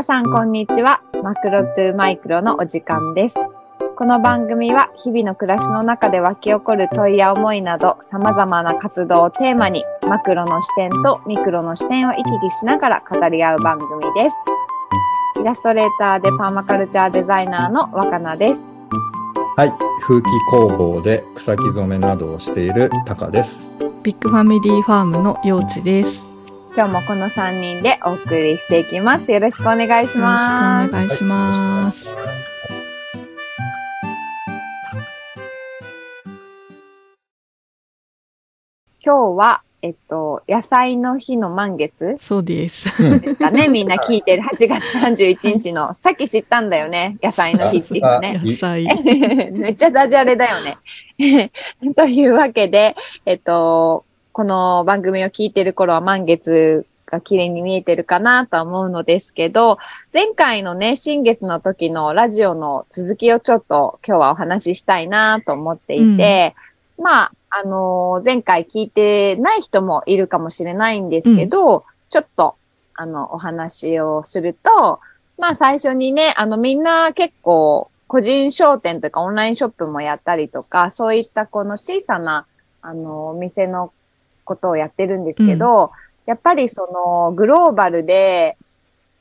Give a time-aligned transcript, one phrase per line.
[0.00, 1.02] 皆さんこんにちは。
[1.22, 3.34] マクロトゥマイクロのお時間です。
[3.98, 14.36] この番組は日々の暮らしの中で湧き起こる問いや思いなど様々な活動をテーマにマクロの視点とミクロの視点を行き来しながら語り合う番組です。
[15.38, 18.70] イラストレーターでパーマカルチャーデザイナーの若菜です。
[19.58, 19.72] はい、
[20.02, 23.70] 風紀工房で草木染めなどをしているタカです。
[24.02, 26.29] ビッグファミリーファームの幼稚です。
[26.70, 29.30] よ今日もこの3人でお送りしていきます。
[29.30, 30.92] よろしくお願いしろしくおます。
[30.92, 32.10] 願いします。
[39.04, 42.84] 今日は、えっと、野菜の日の満月そうです。
[43.20, 43.66] ですかね。
[43.66, 47.18] みんな聞いてる8月31日の、さっき知ったんだよね。
[47.22, 48.40] 野菜の日っていうのね。
[48.44, 48.84] 野菜。
[49.52, 50.78] めっちゃダジャレだよね。
[51.96, 52.94] というわけで、
[53.26, 54.04] えっと、
[54.40, 59.76] この番組を聞いてる頃は満月が綺麗に見えてるかなとは思うのですけど、
[60.14, 66.54] 前回のね、新月の時のラジオの続きをちょっと今日はお話ししたいなと思っていて、
[66.96, 72.54] まあ、あの前回聞いてない人もいるかもしれないんですけど、ちょっと、
[72.94, 75.00] あの、お話をすると、
[75.36, 82.46] まあ最初にね、あのみんな結構個人商店とかオンラインショップもやったりとか、そういったこの小さな、
[82.80, 83.92] あの、お店の
[84.50, 85.92] ことをやってるんですけど、
[86.26, 88.56] やっぱりそのグローバルで、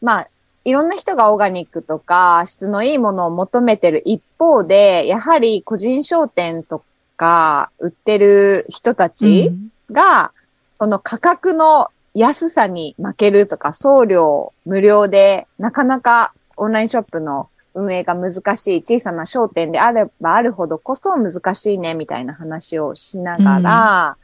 [0.01, 0.27] まあ、
[0.65, 6.83] いろんな人がオーガニックとか質のいいものを求めてる一方で、やはり個人商店と
[7.15, 9.51] か売ってる人たち、
[9.91, 10.31] が、
[10.75, 24.17] その価格の安さに負けるとか、送料無料で、なかなかオンラインショップの運営が難しい小さな商店であればあるほどこそ難しいね、みたいな話をしながら、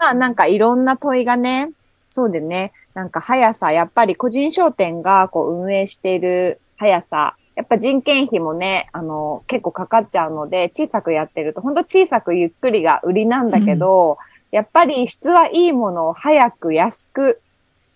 [0.00, 1.70] まあなんかいろんな問いがね、
[2.08, 14.16] そうでね、なんか速さ、やっぱり個人商店がこう運営している速さ、やっぱ人件費もね、あの、結構かかっちゃうので、小さくやってると、ほんと小さくゆっくりが売りなんだけど、
[14.50, 17.40] やっぱり質はいいものを早く安く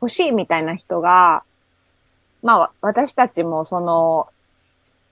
[0.02, 1.42] 欲しいみたいな人が、
[2.42, 4.28] まあ私たちもその、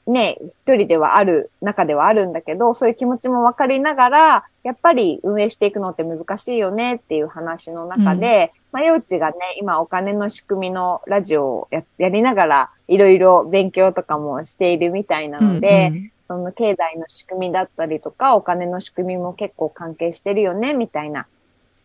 [0.06, 16.12] ね、一人ではある、中ではあるんだけど、そういう気持ちもわかりながら、やっぱり運営していくのって難しいよねっていう話の中で、まあ、幼稚がね、今お金の仕組みのラジオをややりながら、いろいろ勉強とかもしているみたいなので、うんうん。
[16.28, 21.26] その経済の仕組みだったりとか、お金の仕組みも結構関係してるよね、みたいな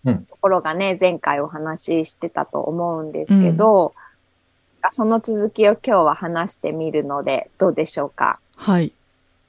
[0.06, 0.26] うん。
[0.26, 3.94] ところがね、前回お話ししてたと思うんですけど、
[4.92, 8.40] その続きを今日は話してみるので、どうでしょうか？
[8.56, 8.92] はい。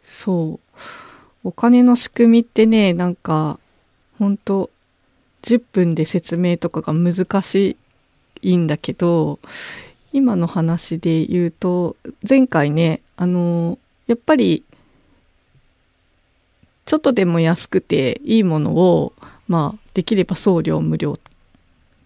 [0.03, 0.79] そう。
[1.45, 3.59] お金の仕組みってね、なんか、
[4.19, 4.71] ほんと、
[5.43, 7.77] 10分で説明とかが難し
[8.43, 9.39] いんだけど、
[10.13, 11.97] 今の話で言うと、
[12.29, 14.65] 前回ね、あの、やっぱり、
[16.87, 19.13] ちょっとでも安くていいものを、
[19.47, 21.19] まあ、できれば送料無料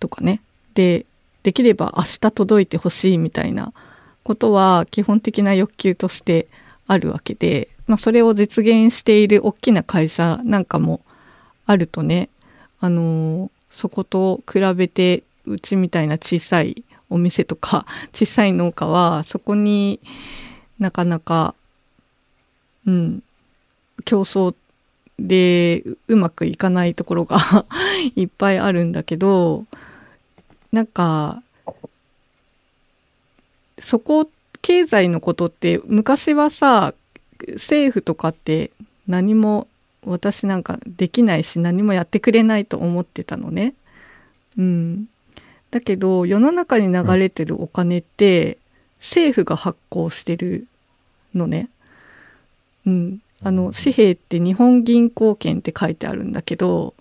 [0.00, 0.40] とかね。
[0.74, 1.06] で、
[1.42, 3.72] できれば明日届いてほしいみたいな
[4.22, 6.46] ことは基本的な欲求として
[6.86, 11.00] あるわけで、まあ、それを実現している大きな会社なんかも
[11.66, 12.28] あるとね、
[12.80, 20.00] あのーそこと比べてうちみたいな小さいお店とか 小さい農家はそこに
[20.78, 21.54] なかなか、
[22.86, 23.22] うん、
[24.04, 24.54] 競争
[25.18, 27.64] でうまくいかないところが
[28.16, 29.64] いっぱいあるんだけど
[30.72, 31.42] なんか
[33.78, 34.28] そこ
[34.62, 36.94] 経済のことって昔はさ
[37.54, 38.70] 政府とかって
[39.06, 39.68] 何も
[40.06, 43.74] 私なんかできないし何もやってくれないと思ってたのね。
[44.58, 45.06] うん、
[45.70, 48.58] だけど世の中に流れてるお金って
[49.00, 50.66] 政府が発行してる
[51.34, 51.68] のね。
[52.86, 56.94] うん、あの紙幣って日本銀行券って書いてあるんだけど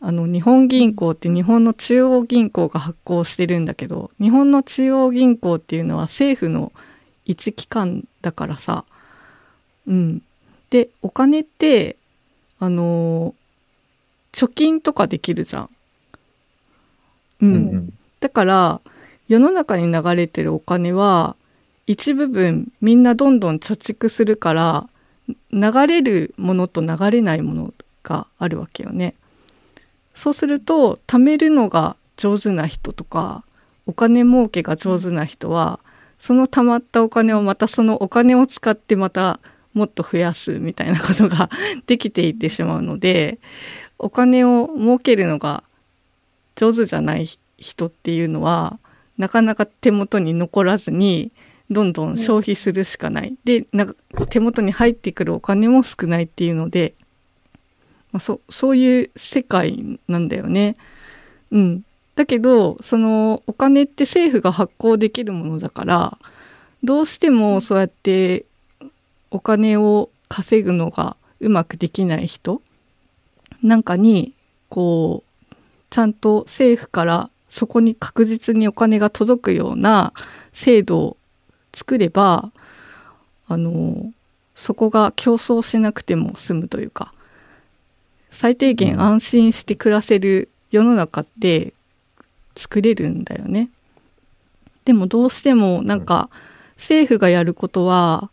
[0.00, 6.72] あの日本銀行って日本の中央銀行が発行してるんだけど日本の中央銀行っていうのは政府の
[7.24, 8.84] 一機関だからさ
[9.86, 10.22] うん
[10.70, 11.96] でお金って
[12.60, 13.34] あのー
[14.32, 15.70] 貯金とかできるじゃん。
[17.40, 18.80] うん、うんだから
[19.28, 21.36] 世の中に流れてるお金は
[21.86, 24.88] 一部分みんなどんどん貯蓄するから
[25.52, 29.14] 流れるものと流れないものがあるわけよね。
[30.18, 33.44] そうすると貯めるのが上手な人とか
[33.86, 35.78] お金儲けが上手な人は
[36.18, 39.38] その貯まったお金をまたそのお金を使ってまた
[39.74, 41.48] もっと増やすみたいなことが
[41.86, 43.38] できていってしまうので
[43.96, 45.62] お金を儲けるのが
[46.56, 48.80] 上手じゃない人っていうのは
[49.18, 51.30] なかなか手元に残らずに
[51.70, 53.34] どんどん消費するしかない。
[53.44, 53.94] で、なんか
[54.30, 56.94] 手元に入ってくるお金も少ないっていうので、
[58.12, 60.76] まあ、そそういう世界なんだよね。
[61.50, 61.82] うん。
[62.16, 66.18] だけど、そのお金って政府が発行できるものだから、
[66.82, 68.44] どうしてもそうやって
[69.30, 72.62] お金を稼ぐのがうまくできない人
[73.62, 74.34] なんかに、
[74.68, 75.54] こう、
[75.90, 80.12] ちゃんと政府からそこに確実にお金が届くような
[80.52, 81.16] 制度を
[81.74, 82.50] 作れば、
[83.48, 84.12] あの、
[84.54, 87.12] そこが競争しなくても済むというか、
[88.30, 91.72] 最低限安心して暮らせる世の中って
[92.56, 93.70] 作れるんだよね。
[94.84, 96.30] でもどうしてもなんか
[96.76, 98.30] 政府がやることは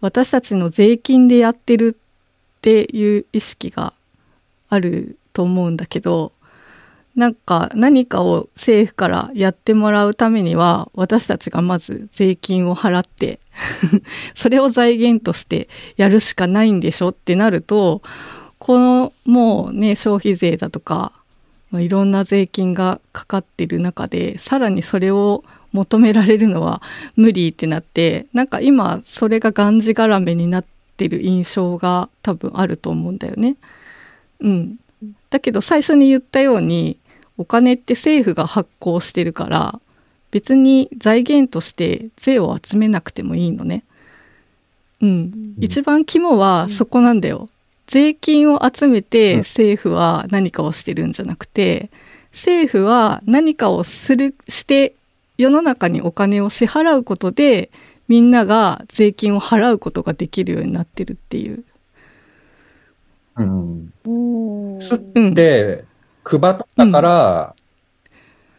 [0.00, 3.92] 私たちの税金でやってるっていう意識が
[4.68, 6.32] あると思うんだけど
[7.14, 13.40] なんか何かを政府からやってもらうためには私たちがまず税金を払って
[14.34, 18.02] それを財源としてやるしかないんでしょってなると
[18.66, 21.12] このもうね消費税だとか、
[21.70, 26.82] まあ、いろんな税金がかかってる中でさらにそれを求められるのは
[27.14, 30.64] 無理ってなってなんか今それががんじがらめになっ
[30.96, 33.54] てる印象が多分あると思うんだよね。
[34.40, 34.78] うん、
[35.30, 36.96] だけど最初に言ったように
[37.38, 39.78] お金って政府が発行してるから
[40.32, 43.84] 別に財源として税を集めなくてもいいのね。
[45.02, 47.48] うん、一番肝はそこなんだよ。
[47.86, 51.90] 税金を集めて政府は何かをしてるんじゃなくて
[52.32, 54.94] 政府は何かをするして
[55.38, 57.70] 世の中にお金を支払うことで
[58.08, 61.64] みんなが税金を払うことができるようになってるっていう。
[63.36, 63.92] うん。
[64.04, 65.84] うんすうん、で、
[66.24, 67.54] 配ったから、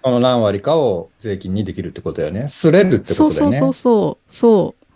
[0.04, 2.48] その何割かを税金にできるってことだよね。
[2.48, 3.60] すれるってそうことだよね。
[3.60, 4.88] そうそうそうそう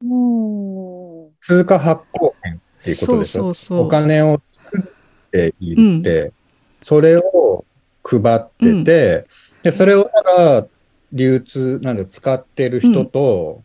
[0.00, 3.54] うん通貨発行権っていうことでしょ？
[3.54, 6.32] そお金を作っているって、
[6.82, 7.64] それを
[8.02, 9.26] 配ってて、
[9.62, 10.66] で、それをただ
[11.12, 13.62] 流通、なんだ使ってる人と、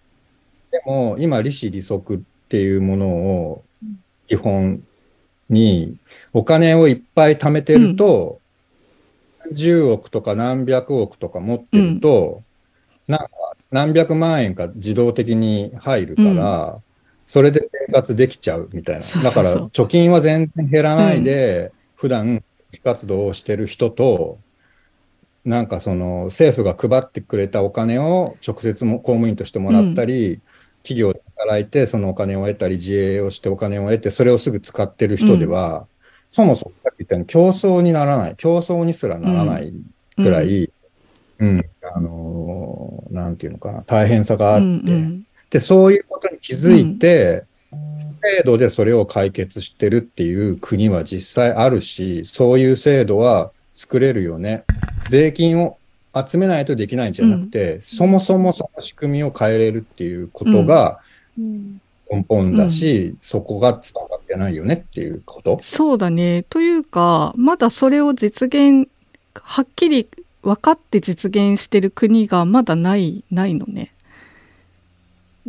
[0.72, 2.20] でも今利子利息っ
[2.50, 3.64] ていうものを
[4.28, 4.82] 基本
[5.50, 5.96] に
[6.34, 8.40] お金をいっぱい貯めてると、
[9.52, 12.42] 10億とか何百億とか持ってると、
[13.08, 13.30] なんか
[13.72, 16.80] 何百万円か自動的に入るから、
[17.26, 19.24] それで生活できちゃうみたいな。
[19.24, 22.44] だから貯金は全然減らないで、普段
[22.84, 24.40] 活動をしてる人と、
[25.46, 30.40] なんかその政府が配ってくれたお金を直接も公務員としてもらったり、
[30.84, 35.88] 企業で働いてそのお金を得たり、自営をしてお金を得て、それをすぐ使ってる人では、
[36.32, 39.72] そもそもさっき言ったように競争にならない、競争にすらならない
[40.16, 40.70] くらい、
[41.40, 41.64] うん、
[41.96, 45.24] あのーなんていうのかな、大変さがあって、うんうん。
[45.50, 47.44] で、そういうこ気づいて、
[48.38, 54.64] 制度でそれを解決してるっていう国は実際あるし、そういう制度は作れるよね。
[55.10, 55.78] 税金を
[56.16, 61.00] 集めないとできないんじゃなくて、そもそもその仕組みを変えれるっていうことが
[61.40, 61.82] うん
[62.12, 65.60] 根本だし、そこが伝わってないよねっていうこと？
[65.64, 66.44] そうだね。
[66.44, 68.88] というか、まだそれを実現、
[69.34, 70.08] はっきり
[70.44, 73.93] 分かって実現してる国がまだない、ないのね。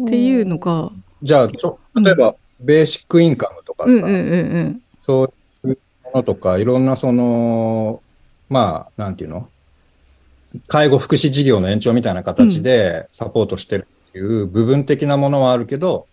[0.02, 0.90] っていうのが、
[1.22, 4.82] じゃあ、ちょ例えば、ベーシックインカムとかさ、うんうんうんうん。
[4.98, 5.32] そ
[5.64, 8.02] ういうものとか、いろんなその、
[8.48, 9.48] まあ、なんていうの？
[10.68, 16.06] 介護福祉事業の延長みたいな形でサポートしてるっていう部分的なものはあるけど、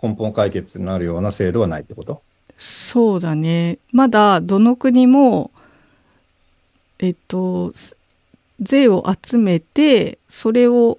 [0.00, 2.22] 根本解決になるような制度はないってこと？
[2.56, 3.78] そうだね。
[3.90, 5.50] まだどの国も、
[7.00, 7.74] えっと、
[8.60, 10.98] 税を集めて、それを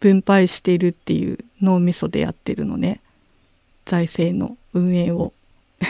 [0.00, 3.00] 分配しているっていう脳みそでやってるのね。
[3.84, 5.32] 財政の運営を。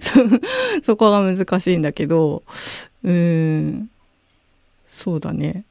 [0.00, 2.42] そそこが難しいんだけど、
[3.02, 3.90] うーん、
[4.90, 5.64] そうだね。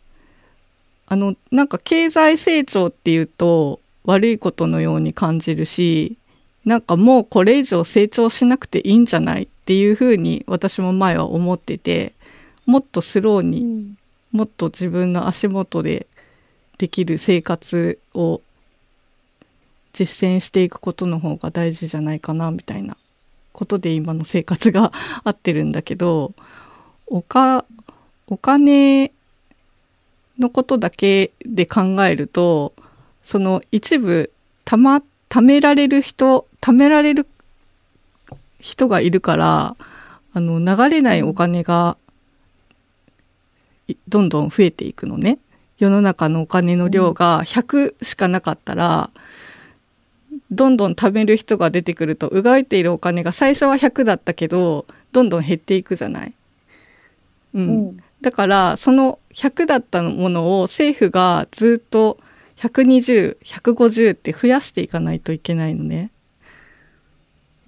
[1.07, 6.17] あの、なんか経済成長っていうと悪いことのように感じるし、
[6.65, 9.43] なんかもうこれ以上成長しなくていいんじゃない？
[9.43, 12.13] っていうふうに私も前は思ってて、
[12.65, 13.97] もっとスローにうん
[14.33, 16.05] もっと自分の足元で
[16.77, 18.41] できる生活を
[19.93, 22.97] 実践していくことの方が大事じゃないかなみたいな
[23.51, 24.91] ことで今の生活が
[25.25, 26.33] 合ってるんだけど
[27.07, 27.65] おか
[28.27, 29.11] お金
[30.37, 32.73] のことだけで考えると
[33.23, 34.31] その一部
[34.65, 37.25] たま貯められる人貯められる
[38.59, 39.75] 人がいるから
[40.33, 41.97] あの流れないお金が
[44.07, 45.39] どんどん増えていくのね。
[45.77, 49.09] 世の中のお金の量が100しかなかったら、
[50.49, 56.33] どんどん貯める人が出てくると、うがいているお金が最初は100だったけど、どんどん減っていくじゃない。
[57.53, 57.67] うん。
[57.67, 62.17] うん、だから、その100だったものを政府がずっと
[62.57, 66.11] 120、150って増やしていかないといけないのね。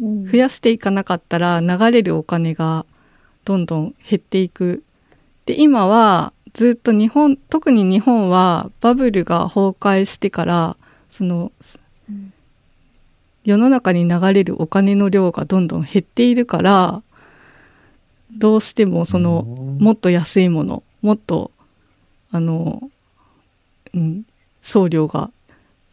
[0.01, 2.85] うん、増やしていかなかったら流れるお金が
[3.45, 4.83] どんどん減っていく。
[5.45, 10.77] で、今はずっと日本、特に日本はバブルが崩壊してから、
[11.09, 11.51] その、
[12.09, 12.33] うん、
[13.43, 17.01] 世の中に流れるお金の量がどんどん減っているから、
[18.31, 19.43] どうしてもその、
[19.79, 21.51] もっと安いもの、もっと、
[22.31, 22.89] あの、
[23.93, 24.23] うん、
[24.61, 25.31] 送料が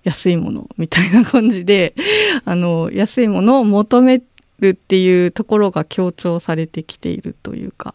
[0.05, 1.95] 安いものみたいな感じで
[2.45, 4.23] あの安いものを求め
[4.61, 7.95] るっていうところが強調されてきているというか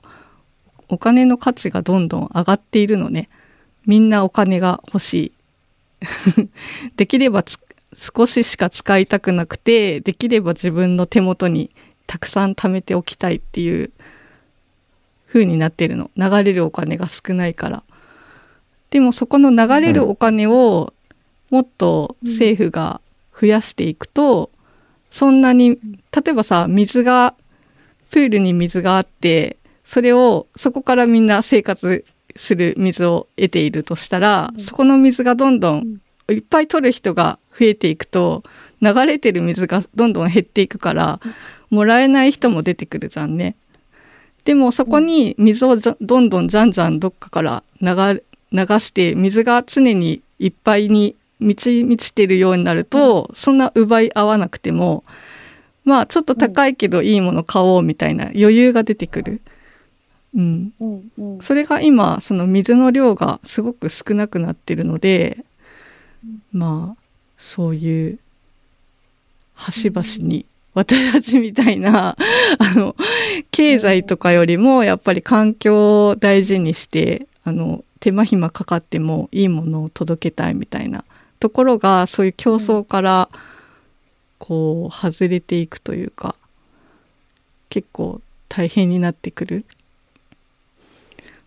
[0.92, 3.30] お金の価値がどんどん上がっているのね。
[3.86, 5.32] みんなお金が欲しい。
[6.98, 7.46] できれば
[7.96, 11.70] 少ししか使いたくなくてできれば自分の手元に
[12.08, 13.92] たくさん貯めておきたいっていう
[15.28, 16.12] 風になってるの。
[16.18, 17.84] 流れるお金が少ないから。
[18.90, 20.94] でもそこの流れるお金を
[21.50, 23.00] もっと政府が
[23.40, 24.52] 増やしていくと、
[25.10, 25.78] そんなに、
[26.12, 27.34] 例えばさ、水が、
[28.10, 29.58] プールに水があって、
[29.92, 32.06] それを、そこからみんな生活
[32.38, 35.98] する水を得ているとしたら、そこの水がどんどん
[36.30, 38.42] いっぱい取る人が増えていくと、
[38.82, 41.20] 流れてる水がどんどん減っていくから、
[41.70, 43.58] もらえない人も出てくるじゃんね。
[44.46, 55.04] でもそこに水をどんどんじゃんじゃんどっかから流流して水が常にいっぱいに満ち満ちてるようになると、うん、そんな奪い合わなくても
[55.84, 59.42] まあちょっと高いけどいいもの買おうみたいな余裕が出てくる。
[60.36, 61.12] うん、うん。
[61.18, 65.44] うん、それが今その水の量がすごく少なくなってるので、
[66.52, 67.02] まあ
[67.38, 68.20] そういう
[69.56, 72.16] 端々に私たちみたいな。
[72.60, 72.96] あの
[73.52, 81.04] 経済とかよりもやっぱり環境を大事にしてあの手間暇かかってもいいものを届けたいみたいな
[81.40, 83.30] ところがそういう競争から
[84.38, 86.36] こう外れていくというか
[87.70, 89.66] 結構大変になってくる。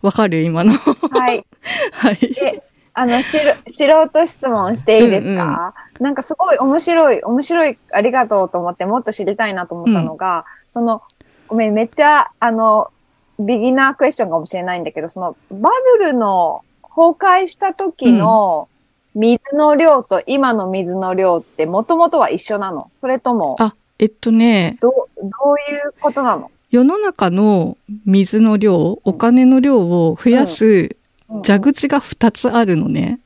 [0.01, 0.41] わかる？
[0.41, 0.73] 今の。
[0.73, 1.45] はい。
[1.91, 2.61] はい。
[2.93, 3.37] あの、し
[3.67, 11.01] 素人質問していいですか、うんうん、なんかすごい面白い、面白い、ありがとうと思ってもっと知りたいなと思ったのが、うん、その、
[11.47, 12.89] ごめん、めっちゃ、あの、
[13.37, 18.69] ビギナークエスチョンかもしれないんだけど、そのバブルの崩壊した時の
[19.13, 22.89] 水の量と今の水の量ってもともとは一緒なの？
[22.93, 23.57] それとも。
[23.59, 24.77] あ、えっとね。
[24.79, 26.49] ど、どういうことなの？
[26.75, 30.97] 世の中の水の量、お金の量を増やす
[31.45, 33.21] 蛇口が2つあるのね。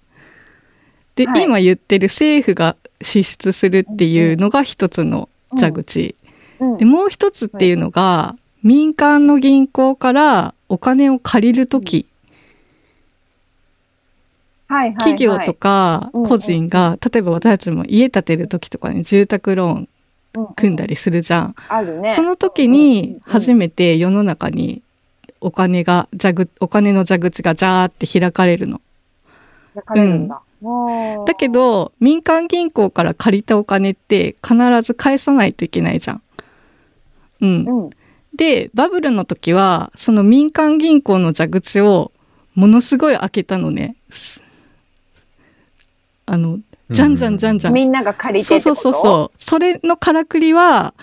[1.15, 5.29] で、はい、今言ってる政府が支出するっていうのが一つの
[5.59, 6.15] 蛇口。
[6.77, 12.05] で、もう一つっていうのが、民間の銀行からお金を借りるとき、
[14.67, 19.89] 企業とか個人が、例えば私たちも家建てる時とかに住宅ローン
[20.55, 21.55] 組んだりするじゃん。
[22.01, 24.81] ね、その時に初めて世の中に
[25.41, 28.81] お金が、蛇お金の蛇口がジャーって開かれるの。
[29.95, 30.27] うん、
[31.25, 36.21] だけど、民間銀行から借りたお金って必ず返さないといけないじゃん。
[37.41, 37.65] うん。
[37.65, 37.89] うん、
[38.35, 42.11] で、バブルの時は、その民間銀行の蛇口を
[42.55, 43.95] ものすごい開けたのね。
[46.25, 47.73] あの、じゃんじゃんじゃんじゃん。
[47.73, 49.43] みんなが借りてそうそうそうそう。
[49.43, 50.93] それのからくりは、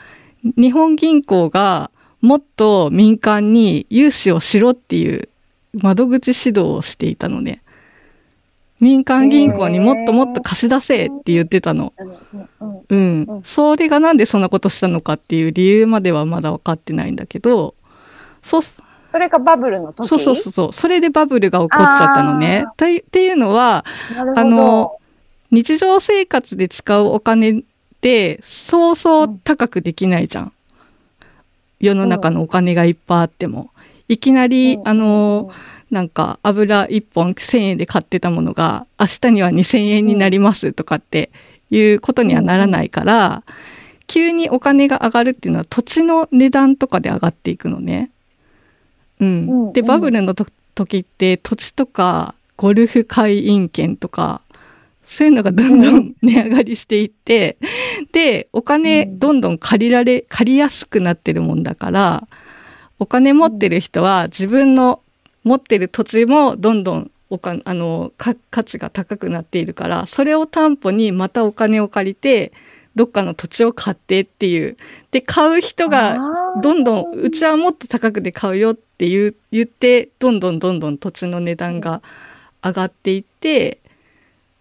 [0.57, 1.91] 日本銀行が
[2.21, 5.29] もっと民間に融資をしろっていう
[5.75, 7.63] 窓口指導をしていたのね。
[8.79, 11.93] 民間銀行にもっともっと貸し出せって言ってたの。
[12.91, 13.43] うん。
[13.45, 17.75] それがなんでそんなことしたのかっていう理由まではまだ分かってないんだけど、
[18.43, 20.07] そ、それがバブルの時？
[20.09, 20.73] そうそうそう。
[20.75, 22.67] それでバブルが起こっちゃったのね。
[22.71, 23.87] っていうのは、
[24.37, 24.93] あの、
[25.51, 27.63] 日常生活で使うお金っ
[28.01, 30.53] てそうそう高くできないじゃん。
[31.81, 33.71] 世の中のお金がいっぱいあっても。
[34.09, 35.51] いきなり、あの、
[35.91, 41.31] なんか油1本1000円で買ってたものが明日には2000円になりますとかって
[41.71, 43.43] いうことにはならないから、
[44.07, 48.11] 急にお金が上がるっていうのは土地の値段とかで上がっていくのね。
[49.21, 49.73] うん。
[49.73, 54.41] で、バブルの時って土地とかゴルフ会員権とか、
[55.07, 57.57] そういうのがどんどん値上がりしていって、
[58.13, 62.27] で、お金どんどん借りられ、借りやすくなってるもんだから、
[62.99, 65.01] お金持ってる人は自分の
[65.45, 68.35] 持ってる土地もどんどんおかあの価
[68.65, 72.53] 値が高くなっているからそれを担保にまたお金を借りて
[72.95, 74.77] どっかの土地を買ってっていう。
[75.11, 76.17] で買う人が
[76.63, 82.01] どんどんうちはもっと高くで買うよって言言ってどんどんどんどん土地の値段が
[82.65, 83.79] 上がっていって、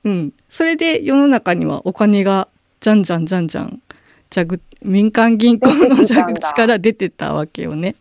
[0.05, 2.47] うん、それで世の中にはお金が
[2.79, 3.81] じゃんじゃんじゃんじゃん。
[4.33, 7.95] 蛇民間銀行の蛇口から出てたわけよね。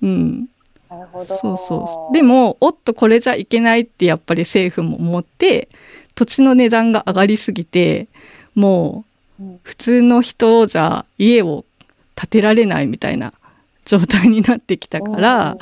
[0.00, 0.48] うん、
[0.88, 1.36] なるほど。
[1.38, 2.14] そうそう。
[2.14, 5.68] でもおっとこれじゃいけないってやっぱり政府も思って
[6.14, 8.06] 土地の値段が上がりすぎて
[8.54, 9.04] も
[9.40, 11.64] う普通の人じゃ家を
[12.14, 13.32] 建てられないみたいな
[13.84, 15.56] 状態になってきたから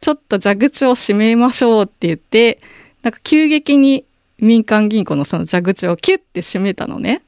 [0.00, 2.58] ちょっと蛇口を閉めましょうって言って
[3.02, 4.04] なんか急激に
[4.38, 7.22] 民間銀行のその蛇口をキュッて閉めたのね。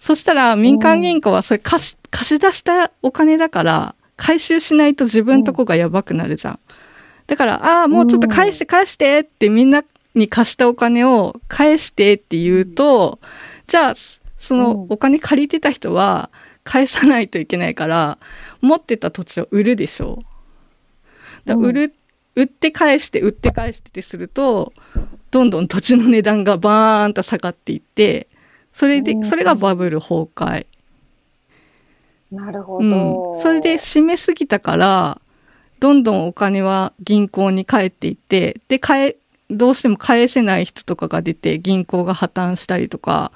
[0.00, 6.58] そしたら民間銀行はそれ貸し貸し出したお金だから回収しないと自分とこがやばくなるじゃん。
[7.26, 13.18] だから、ああ、もうちょっと返して返してってみんなに貸したお金を返してって言うと、
[13.66, 13.94] じゃあ、
[14.36, 16.28] そのお金借りてた人は
[16.64, 18.18] 返さないといけないから、
[18.60, 21.48] 持ってた土地を売るでしょう。
[21.48, 21.94] だ売る、
[22.34, 24.72] 売って返して売って返してってすると、
[25.30, 28.26] どんどん土地の値段がバーンと下がっていって、
[28.72, 30.66] それで、それがバブル崩壊。
[32.32, 33.42] なるほど、うん。
[33.42, 35.20] それで締めすぎたから、
[35.80, 39.16] どんどんお金は銀行に返っていって、で、返、
[39.50, 43.32] どうしても返せない人とかが出て銀行が破綻したりとか、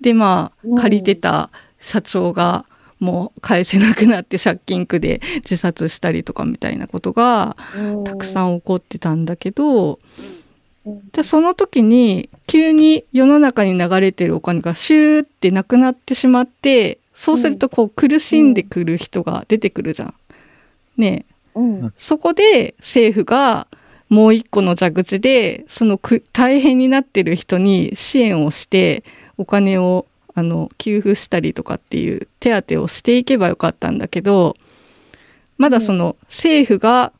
[0.00, 2.66] で、まあ、借りてた社長が
[3.00, 7.56] もう返せなくなって借金区で自殺したりとかみたいなことが
[8.04, 9.98] たくさん起こってたんだけど、
[11.12, 20.14] でその時に急に世の中に流れてるお金がシューってなくなってしまってそうするとこう苦しんでくる人が出てくるじゃん。
[20.96, 23.66] ねうん、そこで政府が
[24.08, 25.98] もう一個の蛇口でその
[26.32, 29.04] 大変になってる人に支援をして
[29.38, 34.56] お金をあの給付したりとかっていう手当をしていけばよかったんだけど
[35.58, 37.12] まだその政府が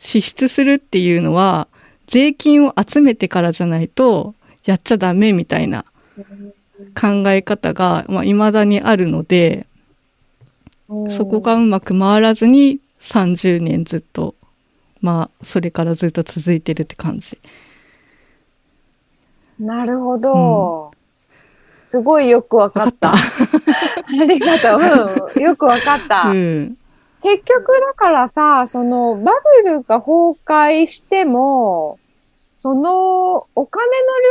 [0.00, 1.68] 支出するっていうのは
[2.06, 5.84] 税金を集めてからじゃないとやっちゃダメみたいな
[6.98, 9.66] 考え方が、まあ、未だにあるので、
[11.10, 14.34] そこがうまく回らずに30年ずっと、
[15.00, 17.38] まあ、それからずっと続いてるって感じ。
[19.58, 20.90] なるほど。
[20.92, 23.14] うん、すごいよくわかった。
[23.16, 23.16] あ
[24.26, 25.32] りがとう。
[25.34, 26.30] うん、よくわかった。
[26.30, 26.76] うん
[27.22, 29.32] 結局だからさ、そのバ
[29.64, 31.98] ブルが崩壊しても、
[32.56, 33.86] そのお金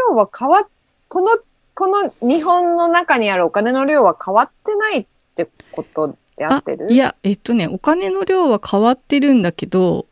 [0.09, 0.67] の量は変わっ、
[1.07, 1.31] この、
[1.73, 6.91] この日本の中にあるお金の量は変わってないってことであってる？
[6.91, 10.05] いや、えっとね、お金の量は変わってるんだけど、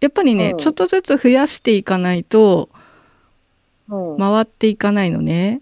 [0.00, 2.68] やっぱりね、うん、ちょっとずつ増やしていかないと、
[3.88, 5.60] 回っていかないのね。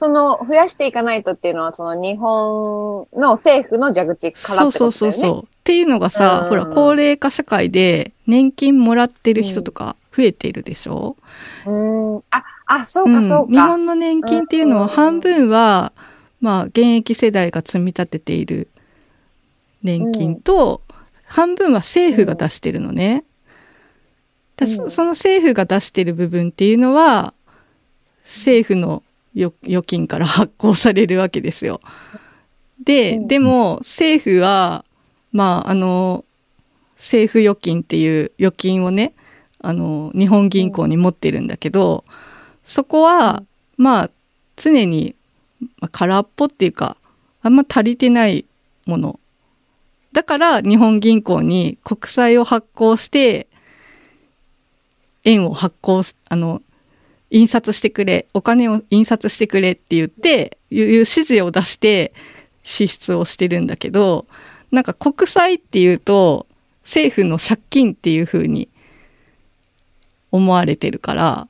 [0.00, 4.72] その増やしていかないとっていうのは、その日本の政府の蛇口からってことだよね。
[4.72, 5.44] そうそうそうそう。
[5.44, 11.18] っていうのがさ、ほら、高齢化社会で年金もらってる人とか増えているでしょ、
[11.66, 15.92] うん、あ、あ、そうかそうか、うん、日本の年金っていうのは半分は、
[16.40, 18.68] まあ、現役世代が積み立てている
[19.82, 20.80] 年金と、
[21.26, 23.22] 半分は政府が出してるのね。
[24.58, 27.34] うん、その政府が出してる部分っていうのは、
[28.24, 29.02] 政府の
[29.36, 31.80] 預金から 発行されるわけですよ。
[32.84, 34.84] で、でも政府は、
[35.32, 36.24] まあ、あの、
[36.96, 39.12] 政府預金っていう預金をね、
[39.60, 42.04] あの、日本銀行に持ってるんだけど、
[42.64, 43.42] そこは、
[43.76, 44.10] まあ、
[44.56, 45.14] 常に、
[45.78, 46.96] まあ、空っぽっていうか、
[47.42, 48.44] あんま足りてない
[48.86, 49.20] もの。
[50.12, 53.46] だから日本銀行に国債を発行して、
[55.24, 56.62] 円を発行、あの、
[57.30, 62.12] 印刷してくれ、お金を印刷してくれって言って、いう指示を出して
[62.62, 64.26] 支出をしてるんだけど、
[64.70, 66.46] なんか国債っていうと、
[66.82, 68.68] 政府の借金っていう風に
[70.32, 71.48] 思われてるから、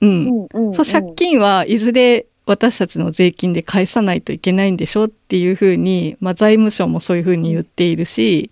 [0.00, 0.46] うん。
[0.52, 8.50] うんうん、そう、借金はいずれ私たちの税金で返さないといけないんでしょっていうふうに、まあ財務省もそういうふうに言っているし、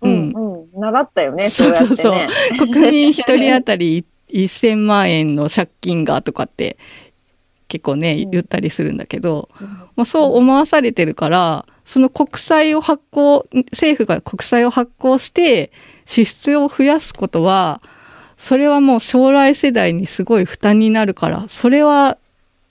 [0.00, 0.80] うん、うん、うん。
[0.80, 2.68] 習ったよね、そうやって、ね、そうそうそう。
[2.68, 6.76] 国民一人当たり1000万円の借金がとかって
[7.72, 9.48] 結構ね、言ったりするんだけど、
[9.96, 15.72] まあ、そう思わされてるから、その国債を発行、政府が国債を発行して
[16.04, 17.80] 支出を増やすことは、
[18.36, 22.18] それはもう将来世代にすごい負担になるから、それは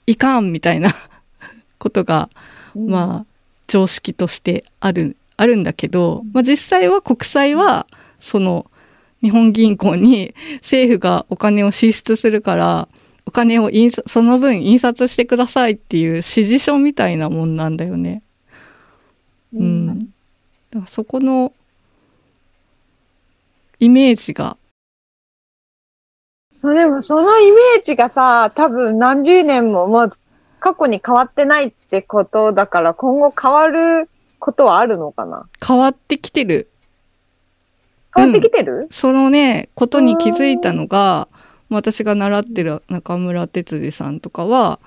[0.06, 0.94] いかんみたいな
[1.80, 2.28] ことが、
[2.76, 3.26] まあ、
[3.66, 7.88] 常識としてある、あるんだけど、まあ実際は国債は、
[8.20, 8.66] その、
[9.22, 12.88] 日本銀行に政府がお金を支出するから
[13.24, 18.22] お金を印その分印刷してくださいっていう指示書みたいなもんなんだよね。
[19.54, 19.98] うん。
[20.00, 20.08] だか
[20.80, 21.52] らそこの
[23.78, 24.56] イメージが。
[26.62, 30.12] でもそのイメージがさ、多分何十年ももう
[30.58, 34.08] 過去に変わってないってことだから今後変わる
[34.40, 35.44] ことはあるのかな？
[35.64, 36.71] 変わってきてる。
[38.14, 41.28] 変わってきてる、うん、そのね、ことに気づいたのが、
[41.70, 44.78] 私が習ってる中村哲司さんとかは、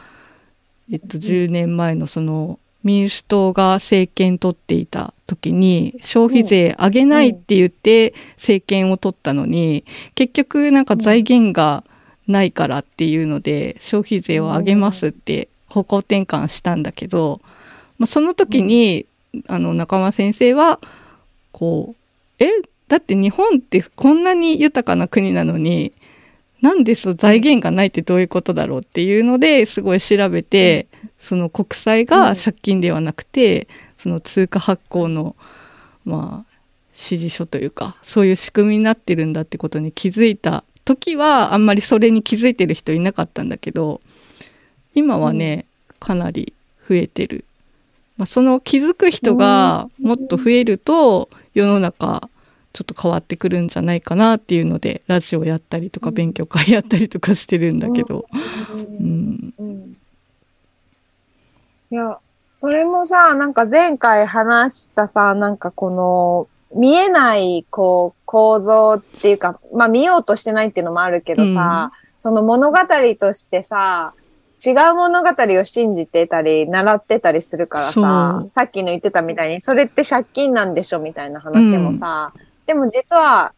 [0.92, 9.84] えっと、10年前のその民主党が政権取っていた時に消費税上げないって言って政権を取ったのに
[10.14, 11.84] 結局なんか財源が
[12.28, 17.42] ないからっていうので消費税を上げますって方向転換したんだけど、
[17.98, 19.08] まあ、その時に
[19.48, 20.80] あの仲間先生は
[21.52, 21.96] こ
[22.40, 22.52] うえ？
[22.88, 25.94] だって日本ってこんなに豊かな国なのに
[26.62, 30.88] なんでそ財源がないってどういうことだろうっていうのですごい調べて、
[31.20, 33.68] その国債が借金ではなくて、
[33.98, 35.36] その通貨発行の
[36.06, 36.56] まあ
[36.94, 44.02] 指示書というかそういう仕組みになってるんだってことに気づいた時はあんまりそれに気づいてる人いなかったんだけど
[44.96, 45.66] 今はね、
[46.00, 46.54] かなり
[46.88, 47.46] 増えてる。
[48.18, 52.30] まあ、その気づく人がもっと増えると世の中
[52.76, 58.26] ちょっと変わってくるんじゃないかなっていうのでラジオやったりとか勉強会やったりとかしてるんだけど。
[59.00, 59.96] うん、うん、
[61.90, 62.20] いや
[62.58, 72.78] それもさなんか前回話したさなんかこの見えないこう構造っていうかまあ見ようとしてないっていうのもあるけどさ、うん、その物語
[73.18, 74.14] としてさ
[74.66, 83.54] 違う物語を信じてたり、習ってたりするからさ、さっきの言ってたみたいに、それって借金なんでしょみたいな話もさ、うん、でも実は、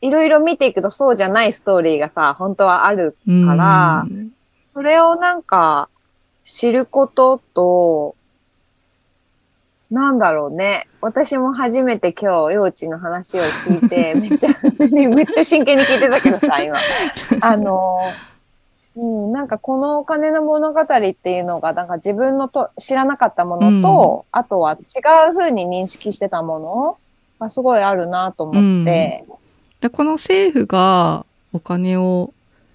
[0.00, 4.06] いろいろ見ていくとそうじゃないストーリーがさ、本当はあるから、
[4.72, 5.88] それをなんか、
[6.42, 8.14] 知ることと、
[9.90, 10.86] なんだろうね。
[11.00, 14.50] 私も初めて今日、幼稚の話を聞いて、 めっちゃ、
[15.08, 16.76] めっちゃ真剣に聞いてたけどさ、今。
[17.40, 18.00] あの、
[18.96, 26.98] うん、なんかこのお金の物語っていうのが、なんか自分のと知らなかったものと、うん、あとは違う風に認識してたもの
[27.38, 32.32] がすごいあるなと思って、うん、でこの政府がお金を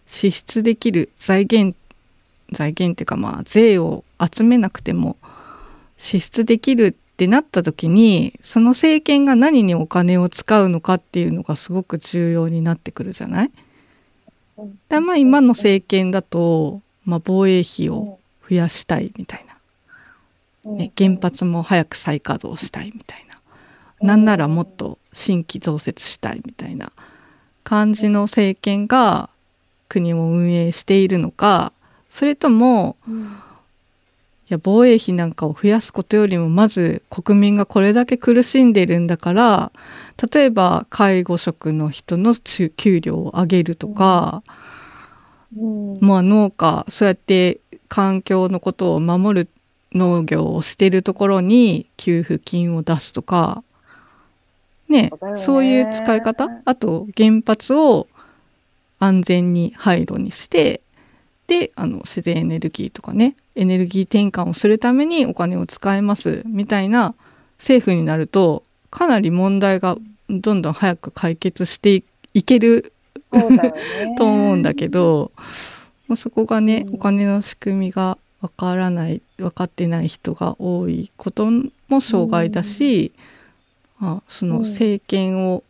[0.08, 1.78] 支出できる財源
[2.52, 5.18] 財源っていうかまあ税を集めなくても
[5.98, 13.52] 支出できるってなった時にその政権が何にお金を使うのかっていうのがすごく重要になってくるじゃない？
[14.88, 18.20] でまあ今の政権だと、まあ、防衛費を
[18.50, 19.46] 増やしたいみたい
[20.66, 23.29] な、ね、原発も早く再稼働したいみたいな
[24.02, 26.92] なんならもっと新規増設したいみたいな
[27.64, 29.30] 感じの政権が
[29.90, 31.74] 国を運営しているのか
[32.10, 33.28] それとも、うん、い
[34.50, 39.72] や防衛費なんかを増やすことよりもまず国民がこれだけ苦しんでいるんだから
[40.34, 44.44] 例えば介護職の人の給料を上げるとか、
[45.58, 49.50] うん、まあ農家そうやって環境のことを守る
[49.94, 53.64] 農業をしてるところに給付金を出すとか
[54.90, 56.50] ねそういう使い方？
[56.66, 58.08] あと原発を
[59.00, 60.82] 安全に廃炉にして
[61.48, 67.16] であの自然エネルギーとかねエネルギー転換をするためにお金を使えますみたいな
[67.58, 69.98] 政府になるとかなり問題が
[70.30, 72.94] どんどん早く解決していける
[74.18, 75.32] と思うんだけど
[76.16, 81.48] そこがね、お金の仕組みがわからない分かってない人が多いこと
[81.88, 83.24] も障害だし、うん、
[84.02, 85.64] あその政権を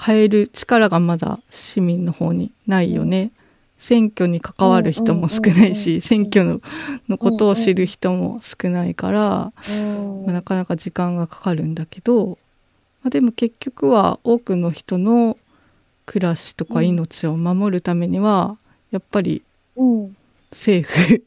[0.00, 3.30] 変える力がまだ市民の方にないよね。
[3.78, 6.60] 選挙に関わる人も少ないし、選挙の
[7.08, 9.52] のことを知る人も少ないから、ま
[10.28, 12.38] あ、なかなか時間がかかるんだけど、
[13.02, 15.38] まあ、でも結局は多くの人の
[16.06, 18.56] 暮らしとか命を守るためには、
[18.90, 19.42] やっぱり
[20.50, 21.22] 政府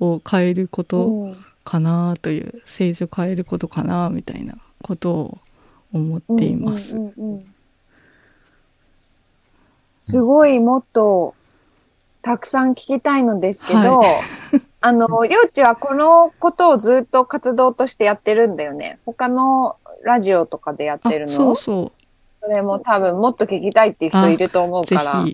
[0.00, 5.38] を変えることかなという、政治を変えることかなみたいなことを
[5.92, 6.94] 思っています。
[9.98, 11.34] すごいもっと
[12.22, 14.08] たくさん聞きたいのですけど、はい、
[14.80, 19.00] あの、幼稚はこのことをずっと活動としてやってるんだよね。
[19.04, 21.32] 他のラジオとかでやってるの？
[21.32, 21.92] そうそう。
[22.40, 25.24] それも多分もっと聞きたいっていう人いると思うから。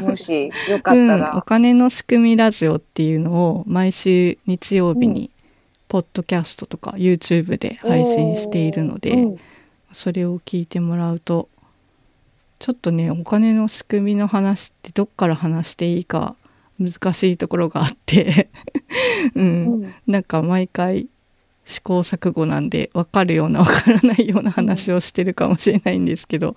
[0.00, 5.28] もしよかったら、うん、お金の仕組みラジオっていうのを毎週日曜日に
[5.92, 9.38] ポッドキャストとか YouTube で配信しているので、うん、
[9.92, 11.50] それを聞いてもらうと
[12.60, 16.34] ちょっとねお金の仕組みの話ってどっから話していいか
[16.80, 18.48] 難しいところがあって
[19.36, 21.08] うん、うん、なんか毎回
[21.66, 26.56] 試行錯誤なんで分かるような分からないような話をしてるかもしれないんですけど、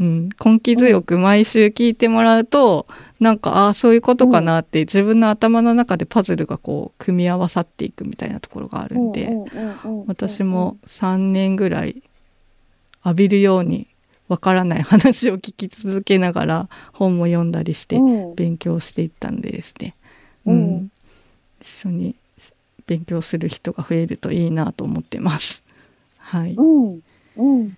[0.00, 2.88] うん、根気強く毎週聞いてもらうと
[3.20, 9.30] なんかああそういうことかなって自分の頭の中でパズルがこう組み合わさっていくみたいなところがあるんで
[10.06, 12.02] 私も3年ぐらい
[13.04, 13.86] 浴びるように
[14.28, 17.98] わからない話を聞き続けながら本も読んだりして
[18.36, 19.94] 勉強していったんでですね、
[20.44, 20.90] うん、うん、
[21.60, 22.16] 一緒に
[22.86, 25.62] 勉強する人が増えるといいなと思ってます。
[26.18, 26.54] はい。
[26.54, 27.00] うん。
[27.36, 27.76] うん。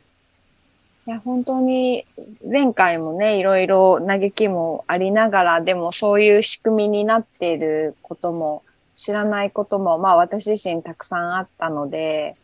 [1.09, 2.05] いや、本当に、
[2.47, 8.63] 前回もね、いろいろ嘆きもありながら、でもそういう仕組みになっていることも、
[8.95, 12.37] 知らないことも、まあ私自身たくさんあったので、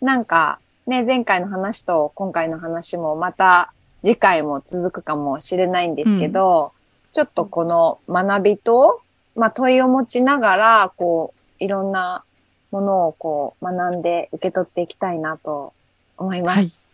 [0.00, 9.02] なんか、ね、前回の話と今回の話もまた次回も続くかもしれないんですけど、うん、ちょっとこの学びと、
[9.36, 12.24] まあ問いを持ちながら、こう、いろんな
[12.72, 15.72] ものをこう学んで受け取っていきたいなと
[16.16, 16.56] 思います。
[16.56, 16.89] はい、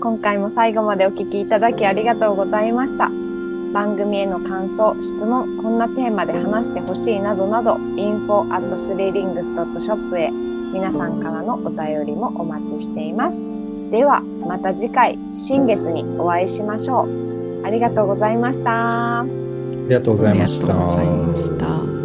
[0.00, 3.08] 今回も最後までお聞きいただきありがとうございました。
[3.72, 10.30] 番組への感想、質問、こんなテーマで話してほしいなどなど、info at threelings.shop へ
[10.72, 13.38] 皆さんからのお便りもお待ちしています。
[13.90, 17.66] では、また次回、新月にお会いしましょう。
[17.66, 19.24] ありがとうございました。
[19.88, 20.66] りがとうございました。
[20.66, 22.03] ありがとうございました。